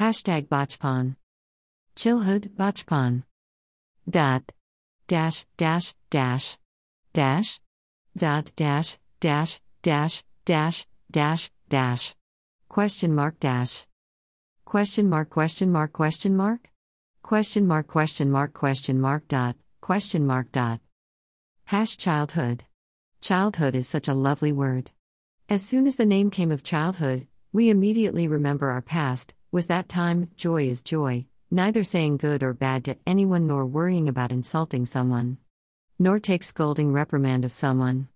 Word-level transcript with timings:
Hashtag 0.00 0.48
Bachpan. 0.48 1.16
Childhood 1.94 2.52
Bachpan. 2.56 3.24
Dot. 4.08 4.42
Dash, 5.06 5.44
dash, 5.58 5.92
dash. 6.08 6.56
Dash. 7.12 7.60
Dot, 8.16 8.50
dash, 8.56 8.96
dash, 9.20 9.60
dash, 9.82 10.24
dash, 10.46 10.86
dash, 11.10 11.50
dash. 11.68 12.14
Question 12.70 13.14
mark, 13.14 13.38
dash. 13.40 13.86
Question 14.64 15.06
mark, 15.10 15.28
question 15.28 15.70
mark, 15.70 15.92
question 15.92 16.34
mark? 16.34 16.70
Question 17.22 17.66
mark, 17.66 17.86
question 17.86 18.30
mark, 18.30 18.54
question 18.54 18.98
mark, 19.02 19.28
dot, 19.28 19.54
question 19.82 20.26
mark, 20.26 20.50
dot. 20.50 20.80
Hash 21.66 21.98
childhood. 21.98 22.64
Childhood 23.20 23.74
is 23.74 23.86
such 23.86 24.08
a 24.08 24.14
lovely 24.14 24.50
word. 24.50 24.92
As 25.50 25.62
soon 25.62 25.86
as 25.86 25.96
the 25.96 26.06
name 26.06 26.30
came 26.30 26.50
of 26.50 26.62
childhood, 26.62 27.26
we 27.52 27.68
immediately 27.68 28.26
remember 28.26 28.70
our 28.70 28.80
past, 28.80 29.34
was 29.52 29.66
that 29.66 29.88
time, 29.88 30.30
joy 30.36 30.68
is 30.68 30.80
joy, 30.80 31.26
neither 31.50 31.82
saying 31.82 32.16
good 32.16 32.40
or 32.40 32.54
bad 32.54 32.84
to 32.84 32.96
anyone 33.04 33.48
nor 33.48 33.66
worrying 33.66 34.08
about 34.08 34.30
insulting 34.30 34.86
someone. 34.86 35.38
Nor 35.98 36.20
take 36.20 36.44
scolding 36.44 36.92
reprimand 36.92 37.44
of 37.44 37.50
someone. 37.50 38.06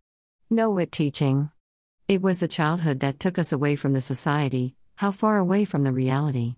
No 0.48 0.70
wit 0.70 0.92
teaching. 0.92 1.50
It 2.06 2.22
was 2.22 2.38
the 2.38 2.46
childhood 2.46 3.00
that 3.00 3.18
took 3.18 3.36
us 3.36 3.50
away 3.50 3.74
from 3.74 3.94
the 3.94 4.00
society, 4.00 4.76
how 4.94 5.10
far 5.10 5.38
away 5.38 5.64
from 5.64 5.82
the 5.82 5.92
reality. 5.92 6.54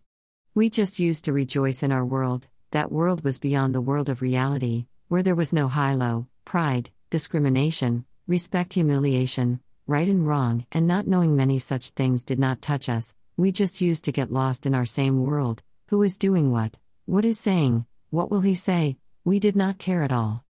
We 0.55 0.69
just 0.69 0.99
used 0.99 1.25
to 1.25 1.33
rejoice 1.33 1.83
in 1.83 1.91
our 1.91 2.05
world, 2.05 2.47
that 2.73 2.93
world 2.93 3.25
was 3.25 3.39
beyond 3.39 3.75
the 3.75 3.81
world 3.81 4.11
of 4.11 4.21
reality, 4.21 4.87
where 5.09 5.23
there 5.23 5.35
was 5.35 5.55
no 5.55 5.69
high 5.69 5.95
low, 5.95 6.27
pride, 6.45 6.91
discrimination, 7.09 8.05
respect, 8.27 8.75
humiliation, 8.75 9.61
right 9.87 10.09
and 10.09 10.27
wrong, 10.27 10.67
and 10.71 10.87
not 10.87 11.07
knowing 11.07 11.35
many 11.35 11.59
such 11.59 11.91
things 11.91 12.25
did 12.25 12.39
not 12.39 12.61
touch 12.61 12.91
us, 12.91 13.15
we 13.39 13.53
just 13.53 13.83
used 13.83 14.05
to 14.05 14.13
get 14.13 14.33
lost 14.33 14.65
in 14.65 14.75
our 14.75 14.87
same 14.87 15.23
world 15.23 15.63
who 15.89 16.03
is 16.03 16.17
doing 16.17 16.51
what, 16.51 16.79
what 17.05 17.25
is 17.25 17.39
saying, 17.39 17.85
what 18.09 18.31
will 18.31 18.41
he 18.41 18.55
say, 18.55 18.97
we 19.25 19.39
did 19.39 19.55
not 19.55 19.79
care 19.79 20.03
at 20.03 20.11
all. 20.11 20.43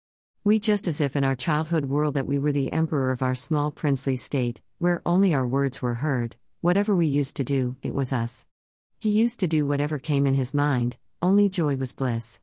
We 0.44 0.58
just 0.58 0.86
as 0.86 1.00
if 1.00 1.16
in 1.16 1.24
our 1.24 1.34
childhood 1.34 1.86
world 1.86 2.12
that 2.14 2.26
we 2.26 2.38
were 2.38 2.52
the 2.52 2.72
emperor 2.72 3.10
of 3.10 3.22
our 3.22 3.34
small 3.34 3.70
princely 3.70 4.16
state, 4.16 4.60
where 4.78 5.00
only 5.06 5.32
our 5.32 5.46
words 5.46 5.80
were 5.80 5.94
heard, 5.94 6.36
whatever 6.60 6.94
we 6.94 7.06
used 7.06 7.36
to 7.36 7.44
do, 7.44 7.76
it 7.82 7.94
was 7.94 8.12
us. 8.12 8.44
He 9.00 9.08
used 9.08 9.40
to 9.40 9.46
do 9.46 9.66
whatever 9.66 9.98
came 9.98 10.26
in 10.26 10.34
his 10.34 10.52
mind, 10.52 10.98
only 11.22 11.48
joy 11.48 11.76
was 11.76 11.94
bliss. 11.94 12.38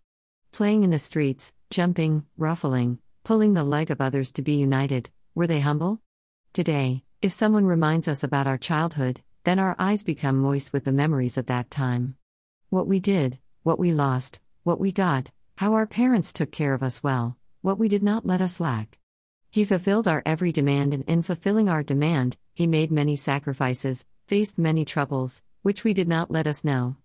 Playing 0.51 0.81
in 0.81 0.89
the 0.89 0.97
streets, 0.97 1.53
jumping, 1.69 2.25
ruffling, 2.35 2.97
pulling 3.23 3.53
the 3.53 3.63
leg 3.63 3.91
of 3.91 4.01
others 4.01 4.31
to 4.31 4.41
be 4.41 4.53
united, 4.53 5.11
were 5.35 5.47
they 5.47 5.59
humble? 5.59 6.01
Today, 6.51 7.03
if 7.21 7.31
someone 7.31 7.65
reminds 7.65 8.07
us 8.07 8.23
about 8.23 8.47
our 8.47 8.57
childhood, 8.57 9.21
then 9.43 9.59
our 9.59 9.75
eyes 9.79 10.03
become 10.03 10.37
moist 10.37 10.71
with 10.71 10.85
the 10.85 10.91
memories 10.91 11.37
of 11.37 11.47
that 11.47 11.71
time. 11.71 12.15
What 12.69 12.87
we 12.87 12.99
did, 12.99 13.39
what 13.63 13.79
we 13.79 13.91
lost, 13.91 14.39
what 14.63 14.79
we 14.79 14.91
got, 14.91 15.31
how 15.57 15.73
our 15.73 15.87
parents 15.87 16.31
took 16.31 16.51
care 16.51 16.73
of 16.73 16.83
us 16.83 17.01
well, 17.01 17.37
what 17.61 17.79
we 17.79 17.87
did 17.87 18.03
not 18.03 18.25
let 18.25 18.41
us 18.41 18.59
lack. 18.59 18.97
He 19.49 19.65
fulfilled 19.65 20.07
our 20.07 20.23
every 20.25 20.51
demand, 20.51 20.93
and 20.93 21.03
in 21.03 21.23
fulfilling 21.23 21.69
our 21.69 21.83
demand, 21.83 22.37
He 22.53 22.67
made 22.67 22.91
many 22.91 23.15
sacrifices, 23.15 24.05
faced 24.27 24.57
many 24.57 24.85
troubles, 24.85 25.43
which 25.61 25.83
we 25.83 25.93
did 25.93 26.07
not 26.07 26.31
let 26.31 26.47
us 26.47 26.63
know. 26.63 26.95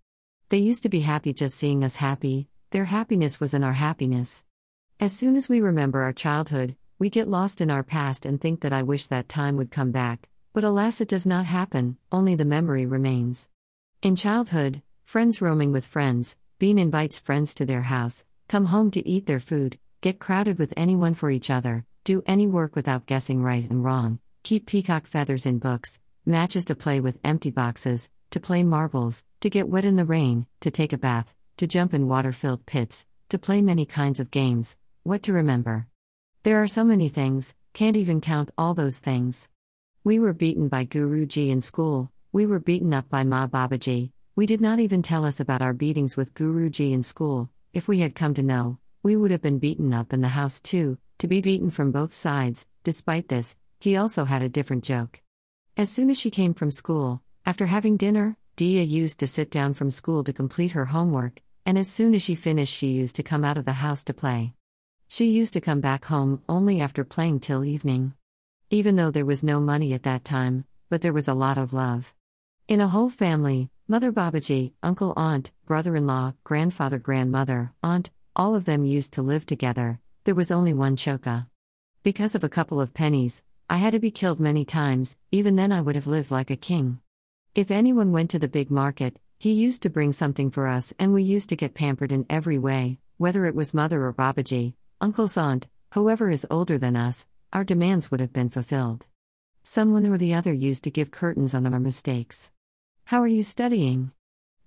They 0.48 0.58
used 0.58 0.82
to 0.84 0.88
be 0.88 1.00
happy 1.00 1.32
just 1.32 1.56
seeing 1.56 1.82
us 1.82 1.96
happy, 1.96 2.48
their 2.70 2.84
happiness 2.84 3.40
was 3.40 3.52
in 3.54 3.64
our 3.64 3.72
happiness. 3.72 4.44
As 5.00 5.12
soon 5.12 5.36
as 5.36 5.48
we 5.48 5.60
remember 5.60 6.02
our 6.02 6.12
childhood, 6.12 6.76
we 6.98 7.10
get 7.10 7.28
lost 7.28 7.60
in 7.60 7.70
our 7.70 7.82
past 7.82 8.24
and 8.24 8.40
think 8.40 8.60
that 8.60 8.72
I 8.72 8.82
wish 8.82 9.06
that 9.06 9.28
time 9.28 9.56
would 9.56 9.70
come 9.70 9.90
back, 9.90 10.28
but 10.56 10.64
alas, 10.64 11.02
it 11.02 11.08
does 11.08 11.26
not 11.26 11.44
happen, 11.44 11.98
only 12.10 12.34
the 12.34 12.42
memory 12.42 12.86
remains. 12.86 13.46
In 14.00 14.16
childhood, 14.16 14.80
friends 15.04 15.42
roaming 15.42 15.70
with 15.70 15.84
friends, 15.84 16.34
Bean 16.58 16.78
invites 16.78 17.18
friends 17.18 17.54
to 17.56 17.66
their 17.66 17.82
house, 17.82 18.24
come 18.48 18.64
home 18.64 18.90
to 18.92 19.06
eat 19.06 19.26
their 19.26 19.38
food, 19.38 19.78
get 20.00 20.18
crowded 20.18 20.58
with 20.58 20.72
anyone 20.74 21.12
for 21.12 21.30
each 21.30 21.50
other, 21.50 21.84
do 22.04 22.22
any 22.24 22.46
work 22.46 22.74
without 22.74 23.04
guessing 23.04 23.42
right 23.42 23.68
and 23.68 23.84
wrong, 23.84 24.18
keep 24.44 24.64
peacock 24.64 25.06
feathers 25.06 25.44
in 25.44 25.58
books, 25.58 26.00
matches 26.24 26.64
to 26.64 26.74
play 26.74 27.00
with 27.00 27.20
empty 27.22 27.50
boxes, 27.50 28.08
to 28.30 28.40
play 28.40 28.62
marbles, 28.62 29.24
to 29.42 29.50
get 29.50 29.68
wet 29.68 29.84
in 29.84 29.96
the 29.96 30.06
rain, 30.06 30.46
to 30.62 30.70
take 30.70 30.94
a 30.94 30.96
bath, 30.96 31.34
to 31.58 31.66
jump 31.66 31.92
in 31.92 32.08
water 32.08 32.32
filled 32.32 32.64
pits, 32.64 33.04
to 33.28 33.38
play 33.38 33.60
many 33.60 33.84
kinds 33.84 34.18
of 34.18 34.30
games, 34.30 34.78
what 35.02 35.22
to 35.22 35.34
remember. 35.34 35.86
There 36.44 36.62
are 36.62 36.66
so 36.66 36.82
many 36.82 37.10
things, 37.10 37.54
can't 37.74 37.98
even 37.98 38.22
count 38.22 38.50
all 38.56 38.72
those 38.72 38.98
things. 38.98 39.50
We 40.06 40.20
were 40.20 40.32
beaten 40.32 40.68
by 40.68 40.84
Guruji 40.84 41.48
in 41.48 41.60
school, 41.60 42.12
we 42.30 42.46
were 42.46 42.60
beaten 42.60 42.94
up 42.94 43.08
by 43.08 43.24
Ma 43.24 43.48
Babaji. 43.48 44.12
We 44.36 44.46
did 44.46 44.60
not 44.60 44.78
even 44.78 45.02
tell 45.02 45.24
us 45.24 45.40
about 45.40 45.62
our 45.62 45.72
beatings 45.72 46.16
with 46.16 46.32
Guruji 46.32 46.92
in 46.92 47.02
school. 47.02 47.50
If 47.72 47.88
we 47.88 47.98
had 47.98 48.14
come 48.14 48.32
to 48.34 48.42
know, 48.44 48.78
we 49.02 49.16
would 49.16 49.32
have 49.32 49.42
been 49.42 49.58
beaten 49.58 49.92
up 49.92 50.12
in 50.12 50.20
the 50.20 50.28
house 50.28 50.60
too, 50.60 50.98
to 51.18 51.26
be 51.26 51.40
beaten 51.40 51.70
from 51.70 51.90
both 51.90 52.12
sides. 52.12 52.68
Despite 52.84 53.26
this, 53.26 53.56
he 53.80 53.96
also 53.96 54.24
had 54.24 54.42
a 54.42 54.48
different 54.48 54.84
joke. 54.84 55.20
As 55.76 55.90
soon 55.90 56.08
as 56.08 56.16
she 56.16 56.30
came 56.30 56.54
from 56.54 56.70
school, 56.70 57.20
after 57.44 57.66
having 57.66 57.96
dinner, 57.96 58.36
Dia 58.54 58.84
used 58.84 59.18
to 59.18 59.26
sit 59.26 59.50
down 59.50 59.74
from 59.74 59.90
school 59.90 60.22
to 60.22 60.32
complete 60.32 60.70
her 60.70 60.84
homework, 60.84 61.42
and 61.64 61.76
as 61.76 61.88
soon 61.88 62.14
as 62.14 62.22
she 62.22 62.36
finished, 62.36 62.72
she 62.72 62.92
used 62.92 63.16
to 63.16 63.24
come 63.24 63.42
out 63.42 63.58
of 63.58 63.64
the 63.64 63.82
house 63.82 64.04
to 64.04 64.14
play. 64.14 64.54
She 65.08 65.30
used 65.30 65.54
to 65.54 65.60
come 65.60 65.80
back 65.80 66.04
home 66.04 66.42
only 66.48 66.80
after 66.80 67.02
playing 67.02 67.40
till 67.40 67.64
evening. 67.64 68.12
Even 68.68 68.96
though 68.96 69.12
there 69.12 69.24
was 69.24 69.44
no 69.44 69.60
money 69.60 69.92
at 69.92 70.02
that 70.02 70.24
time, 70.24 70.64
but 70.90 71.00
there 71.00 71.12
was 71.12 71.28
a 71.28 71.34
lot 71.34 71.56
of 71.56 71.72
love. 71.72 72.12
In 72.66 72.80
a 72.80 72.88
whole 72.88 73.08
family, 73.08 73.70
Mother 73.86 74.10
Babaji, 74.10 74.72
uncle, 74.82 75.12
aunt, 75.16 75.52
brother 75.66 75.94
in 75.94 76.04
law, 76.04 76.34
grandfather, 76.42 76.98
grandmother, 76.98 77.72
aunt, 77.80 78.10
all 78.34 78.56
of 78.56 78.64
them 78.64 78.84
used 78.84 79.12
to 79.12 79.22
live 79.22 79.46
together, 79.46 80.00
there 80.24 80.34
was 80.34 80.50
only 80.50 80.74
one 80.74 80.96
choka. 80.96 81.46
Because 82.02 82.34
of 82.34 82.42
a 82.42 82.48
couple 82.48 82.80
of 82.80 82.92
pennies, 82.92 83.40
I 83.70 83.76
had 83.76 83.92
to 83.92 84.00
be 84.00 84.10
killed 84.10 84.40
many 84.40 84.64
times, 84.64 85.16
even 85.30 85.54
then 85.54 85.70
I 85.70 85.80
would 85.80 85.94
have 85.94 86.08
lived 86.08 86.32
like 86.32 86.50
a 86.50 86.56
king. 86.56 86.98
If 87.54 87.70
anyone 87.70 88.10
went 88.10 88.30
to 88.30 88.40
the 88.40 88.48
big 88.48 88.68
market, 88.68 89.20
he 89.38 89.52
used 89.52 89.84
to 89.84 89.90
bring 89.90 90.12
something 90.12 90.50
for 90.50 90.66
us 90.66 90.92
and 90.98 91.12
we 91.12 91.22
used 91.22 91.50
to 91.50 91.56
get 91.56 91.74
pampered 91.74 92.10
in 92.10 92.26
every 92.28 92.58
way, 92.58 92.98
whether 93.16 93.44
it 93.44 93.54
was 93.54 93.74
mother 93.74 94.04
or 94.04 94.12
Babaji, 94.12 94.74
uncle's 95.00 95.36
aunt, 95.36 95.68
whoever 95.94 96.30
is 96.30 96.46
older 96.50 96.78
than 96.78 96.96
us, 96.96 97.28
our 97.52 97.64
demands 97.64 98.10
would 98.10 98.20
have 98.20 98.32
been 98.32 98.48
fulfilled. 98.48 99.06
Someone 99.62 100.06
or 100.06 100.18
the 100.18 100.34
other 100.34 100.52
used 100.52 100.84
to 100.84 100.90
give 100.90 101.10
curtains 101.10 101.54
on 101.54 101.66
our 101.72 101.80
mistakes. 101.80 102.52
How 103.04 103.20
are 103.22 103.26
you 103.26 103.42
studying? 103.42 104.12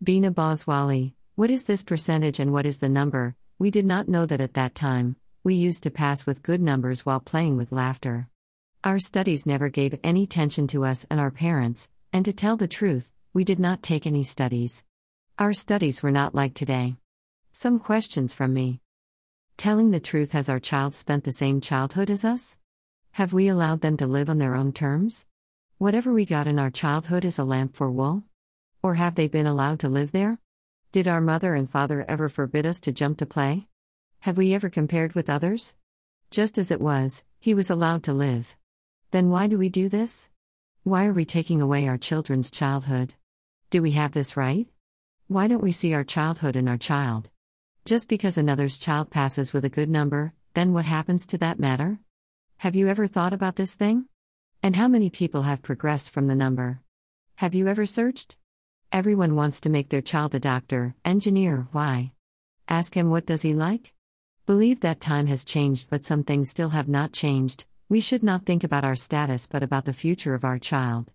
Bina 0.02 0.32
Boswali, 0.32 1.14
what 1.36 1.52
is 1.52 1.64
this 1.64 1.84
percentage 1.84 2.40
and 2.40 2.52
what 2.52 2.66
is 2.66 2.80
the 2.80 2.90
number? 2.90 3.36
We 3.58 3.72
did 3.72 3.86
not 3.86 4.08
know 4.08 4.26
that 4.26 4.42
at 4.42 4.54
that 4.56 4.76
time, 4.76 5.16
we 5.44 5.56
used 5.56 5.84
to 5.84 5.92
pass 5.92 6.26
with 6.26 6.44
good 6.44 6.62
numbers 6.62 7.06
while 7.06 7.20
playing 7.20 7.58
with 7.58 7.72
laughter. 7.72 8.28
Our 8.84 9.00
studies 9.00 9.46
never 9.46 9.70
gave 9.70 10.00
any 10.04 10.26
tension 10.26 10.68
to 10.68 10.86
us 10.86 11.06
and 11.10 11.20
our 11.20 11.32
parents, 11.32 11.90
and 12.14 12.24
to 12.26 12.34
tell 12.34 12.58
the 12.58 12.68
truth, 12.68 13.12
we 13.34 13.44
did 13.44 13.60
not 13.60 13.84
take 13.84 14.08
any 14.08 14.24
studies. 14.24 14.84
Our 15.38 15.54
studies 15.54 16.02
were 16.02 16.12
not 16.12 16.34
like 16.34 16.54
today. 16.54 16.96
Some 17.52 17.80
questions 17.80 18.34
from 18.34 18.54
me. 18.54 18.80
Telling 19.58 19.92
the 19.92 20.00
truth, 20.00 20.32
has 20.32 20.50
our 20.50 20.60
child 20.60 20.96
spent 20.96 21.26
the 21.26 21.32
same 21.32 21.60
childhood 21.60 22.10
as 22.10 22.24
us? 22.24 22.58
Have 23.14 23.34
we 23.34 23.48
allowed 23.48 23.82
them 23.82 23.98
to 23.98 24.08
live 24.08 24.30
on 24.30 24.38
their 24.38 24.56
own 24.56 24.72
terms? 24.72 25.26
Whatever 25.78 26.14
we 26.14 26.26
got 26.26 26.48
in 26.48 26.60
our 26.60 26.70
childhood 26.70 27.26
is 27.26 27.38
a 27.38 27.44
lamp 27.44 27.76
for 27.76 27.92
wool? 27.92 28.24
Or 28.82 28.96
have 28.96 29.16
they 29.16 29.28
been 29.28 29.46
allowed 29.46 29.80
to 29.82 29.90
live 29.90 30.12
there? 30.12 30.40
Did 30.92 31.08
our 31.08 31.22
mother 31.22 31.54
and 31.54 31.70
father 31.70 32.06
ever 32.08 32.30
forbid 32.30 32.66
us 32.66 32.80
to 32.82 32.92
jump 32.92 33.18
to 33.18 33.26
play? 33.26 33.68
Have 34.22 34.38
we 34.38 34.54
ever 34.54 34.70
compared 34.70 35.16
with 35.16 35.30
others? 35.30 35.76
Just 36.32 36.58
as 36.58 36.72
it 36.72 36.82
was, 36.82 37.24
he 37.40 37.54
was 37.54 37.70
allowed 37.70 38.04
to 38.04 38.14
live. 38.14 38.56
Then 39.12 39.30
why 39.30 39.48
do 39.48 39.58
we 39.58 39.70
do 39.70 39.90
this? 39.90 40.30
Why 40.84 41.06
are 41.06 41.14
we 41.14 41.26
taking 41.26 41.62
away 41.62 41.88
our 41.88 41.98
children's 41.98 42.50
childhood? 42.50 43.16
Do 43.70 43.82
we 43.82 43.92
have 43.92 44.14
this 44.14 44.38
right? 44.38 44.68
Why 45.28 45.48
don't 45.48 45.64
we 45.64 45.72
see 45.72 45.94
our 45.94 46.04
childhood 46.04 46.56
in 46.56 46.68
our 46.68 46.78
child? 46.78 47.30
Just 47.86 48.10
because 48.10 48.38
another's 48.38 48.78
child 48.78 49.10
passes 49.10 49.54
with 49.54 49.66
a 49.66 49.70
good 49.70 49.90
number, 49.90 50.34
then 50.54 50.74
what 50.74 50.86
happens 50.86 51.28
to 51.28 51.38
that 51.40 51.60
matter? 51.60 52.00
Have 52.60 52.76
you 52.76 52.90
ever 52.90 53.08
thought 53.08 53.32
about 53.32 53.56
this 53.56 53.74
thing? 53.74 54.04
And 54.62 54.76
how 54.76 54.90
many 54.90 55.10
people 55.10 55.44
have 55.44 55.62
progressed 55.62 56.10
from 56.10 56.28
the 56.28 56.36
number? 56.36 56.82
Have 57.38 57.56
you 57.56 57.70
ever 57.70 57.86
searched? 57.86 58.36
Everyone 58.92 59.38
wants 59.38 59.62
to 59.62 59.70
make 59.70 59.88
their 59.88 60.02
child 60.02 60.36
a 60.36 60.42
doctor, 60.42 60.94
engineer, 61.06 61.70
why? 61.72 62.12
Ask 62.68 62.98
him 62.98 63.10
what 63.10 63.26
does 63.26 63.44
he 63.44 63.54
like? 63.54 63.94
Believe 64.46 64.82
that 64.82 65.00
time 65.00 65.28
has 65.28 65.46
changed 65.46 65.88
but 65.90 66.04
some 66.04 66.26
things 66.26 66.50
still 66.50 66.72
have 66.72 66.90
not 66.90 67.14
changed. 67.14 67.66
We 67.88 68.02
should 68.02 68.24
not 68.24 68.46
think 68.46 68.66
about 68.66 68.84
our 68.84 68.94
status 68.94 69.48
but 69.48 69.64
about 69.64 69.86
the 69.86 69.94
future 69.94 70.34
of 70.34 70.44
our 70.44 70.60
child. 70.60 71.12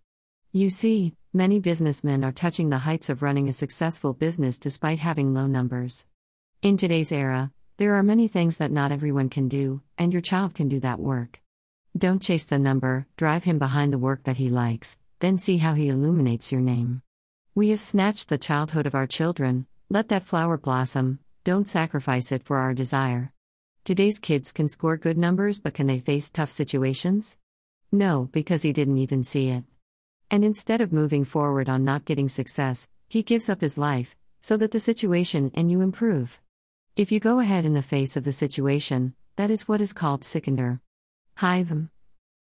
You 0.50 0.70
see, 0.70 1.12
many 1.34 1.60
businessmen 1.60 2.24
are 2.24 2.32
touching 2.32 2.70
the 2.70 2.78
heights 2.88 3.10
of 3.10 3.20
running 3.20 3.50
a 3.50 3.52
successful 3.52 4.14
business 4.14 4.56
despite 4.56 5.00
having 5.00 5.34
low 5.34 5.46
numbers. 5.46 6.06
In 6.62 6.78
today's 6.78 7.12
era, 7.12 7.52
there 7.76 7.94
are 7.94 8.04
many 8.04 8.28
things 8.28 8.58
that 8.58 8.70
not 8.70 8.92
everyone 8.92 9.28
can 9.28 9.48
do, 9.48 9.82
and 9.98 10.12
your 10.12 10.22
child 10.22 10.54
can 10.54 10.68
do 10.68 10.78
that 10.78 11.00
work. 11.00 11.40
Don't 11.98 12.22
chase 12.22 12.44
the 12.44 12.56
number, 12.56 13.08
drive 13.16 13.42
him 13.42 13.58
behind 13.58 13.92
the 13.92 13.98
work 13.98 14.22
that 14.24 14.36
he 14.36 14.48
likes, 14.48 14.96
then 15.18 15.38
see 15.38 15.56
how 15.56 15.74
he 15.74 15.88
illuminates 15.88 16.52
your 16.52 16.60
name. 16.60 17.02
We 17.52 17.70
have 17.70 17.80
snatched 17.80 18.28
the 18.28 18.38
childhood 18.38 18.86
of 18.86 18.94
our 18.94 19.08
children, 19.08 19.66
let 19.90 20.08
that 20.10 20.22
flower 20.22 20.56
blossom, 20.56 21.18
don't 21.42 21.68
sacrifice 21.68 22.30
it 22.30 22.44
for 22.44 22.58
our 22.58 22.74
desire. 22.74 23.32
Today's 23.84 24.20
kids 24.20 24.52
can 24.52 24.68
score 24.68 24.96
good 24.96 25.18
numbers, 25.18 25.60
but 25.60 25.74
can 25.74 25.88
they 25.88 25.98
face 25.98 26.30
tough 26.30 26.50
situations? 26.50 27.38
No, 27.90 28.28
because 28.30 28.62
he 28.62 28.72
didn't 28.72 28.98
even 28.98 29.24
see 29.24 29.50
it. 29.50 29.64
And 30.30 30.44
instead 30.44 30.80
of 30.80 30.92
moving 30.92 31.24
forward 31.24 31.68
on 31.68 31.84
not 31.84 32.04
getting 32.04 32.28
success, 32.28 32.88
he 33.08 33.24
gives 33.24 33.48
up 33.48 33.60
his 33.60 33.76
life, 33.76 34.14
so 34.40 34.56
that 34.58 34.70
the 34.70 34.78
situation 34.78 35.50
and 35.54 35.72
you 35.72 35.80
improve. 35.80 36.40
If 36.96 37.10
you 37.10 37.18
go 37.18 37.40
ahead 37.40 37.64
in 37.64 37.74
the 37.74 37.82
face 37.82 38.16
of 38.16 38.22
the 38.22 38.30
situation, 38.30 39.14
that 39.34 39.50
is 39.50 39.66
what 39.66 39.80
is 39.80 39.92
called 39.92 40.20
Sikander. 40.22 40.78
Hivem. 41.38 41.90